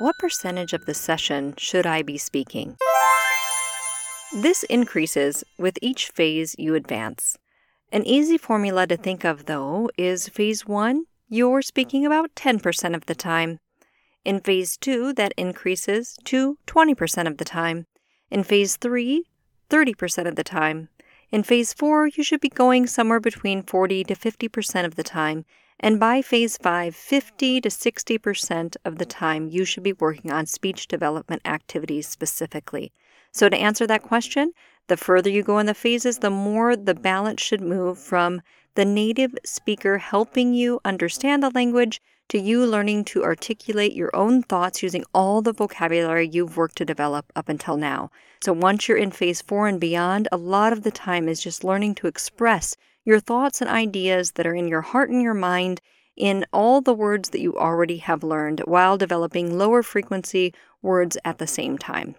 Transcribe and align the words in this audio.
What 0.00 0.16
percentage 0.20 0.74
of 0.74 0.86
the 0.86 0.94
session 0.94 1.54
should 1.58 1.84
I 1.84 2.02
be 2.02 2.18
speaking? 2.18 2.76
This 4.32 4.62
increases 4.62 5.42
with 5.58 5.76
each 5.82 6.10
phase 6.10 6.54
you 6.56 6.76
advance. 6.76 7.36
An 7.90 8.06
easy 8.06 8.38
formula 8.38 8.86
to 8.86 8.96
think 8.96 9.24
of, 9.24 9.46
though, 9.46 9.90
is 9.98 10.28
phase 10.28 10.64
one, 10.64 11.06
you're 11.28 11.62
speaking 11.62 12.06
about 12.06 12.36
10% 12.36 12.94
of 12.94 13.06
the 13.06 13.16
time. 13.16 13.58
In 14.24 14.38
phase 14.38 14.76
two, 14.76 15.12
that 15.14 15.34
increases 15.36 16.16
to 16.26 16.58
20% 16.68 17.26
of 17.26 17.38
the 17.38 17.44
time. 17.44 17.86
In 18.30 18.44
phase 18.44 18.76
three, 18.76 19.24
30% 19.68 20.28
of 20.28 20.36
the 20.36 20.44
time. 20.44 20.90
In 21.30 21.42
phase 21.42 21.74
four, 21.74 22.06
you 22.06 22.22
should 22.22 22.40
be 22.40 22.48
going 22.48 22.86
somewhere 22.86 23.20
between 23.20 23.62
40 23.62 24.04
to 24.04 24.14
50% 24.14 24.84
of 24.86 24.94
the 24.96 25.02
time. 25.02 25.44
And 25.78 26.00
by 26.00 26.22
phase 26.22 26.56
five, 26.56 26.96
50 26.96 27.60
to 27.60 27.68
60% 27.68 28.76
of 28.84 28.96
the 28.96 29.04
time, 29.04 29.46
you 29.46 29.64
should 29.64 29.82
be 29.82 29.92
working 29.92 30.32
on 30.32 30.46
speech 30.46 30.88
development 30.88 31.42
activities 31.44 32.08
specifically. 32.08 32.92
So, 33.30 33.48
to 33.50 33.56
answer 33.56 33.86
that 33.86 34.02
question, 34.02 34.52
the 34.88 34.96
further 34.96 35.30
you 35.30 35.42
go 35.42 35.58
in 35.58 35.66
the 35.66 35.74
phases, 35.74 36.18
the 36.18 36.30
more 36.30 36.74
the 36.74 36.94
balance 36.94 37.40
should 37.40 37.60
move 37.60 37.98
from 37.98 38.42
the 38.74 38.84
native 38.84 39.34
speaker 39.44 39.98
helping 39.98 40.54
you 40.54 40.80
understand 40.84 41.42
the 41.42 41.50
language 41.50 42.00
to 42.28 42.38
you 42.38 42.66
learning 42.66 43.04
to 43.04 43.24
articulate 43.24 43.94
your 43.94 44.14
own 44.14 44.42
thoughts 44.42 44.82
using 44.82 45.04
all 45.14 45.40
the 45.40 45.52
vocabulary 45.52 46.28
you've 46.28 46.56
worked 46.56 46.76
to 46.76 46.84
develop 46.84 47.32
up 47.34 47.48
until 47.48 47.76
now. 47.76 48.10
So 48.42 48.52
once 48.52 48.86
you're 48.86 48.98
in 48.98 49.10
phase 49.10 49.40
four 49.40 49.66
and 49.66 49.80
beyond, 49.80 50.28
a 50.30 50.36
lot 50.36 50.72
of 50.72 50.82
the 50.82 50.90
time 50.90 51.28
is 51.28 51.42
just 51.42 51.64
learning 51.64 51.94
to 51.96 52.06
express 52.06 52.76
your 53.04 53.18
thoughts 53.18 53.62
and 53.62 53.70
ideas 53.70 54.32
that 54.32 54.46
are 54.46 54.54
in 54.54 54.68
your 54.68 54.82
heart 54.82 55.08
and 55.08 55.22
your 55.22 55.34
mind 55.34 55.80
in 56.16 56.44
all 56.52 56.80
the 56.80 56.92
words 56.92 57.30
that 57.30 57.40
you 57.40 57.56
already 57.56 57.96
have 57.98 58.22
learned 58.22 58.60
while 58.66 58.98
developing 58.98 59.56
lower 59.56 59.82
frequency 59.82 60.52
words 60.82 61.16
at 61.24 61.38
the 61.38 61.46
same 61.46 61.78
time. 61.78 62.14